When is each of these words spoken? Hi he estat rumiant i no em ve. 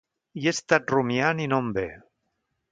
Hi 0.39 0.45
he 0.45 0.49
estat 0.51 0.95
rumiant 0.95 1.45
i 1.45 1.49
no 1.53 1.61
em 1.67 1.71
ve. 1.79 1.87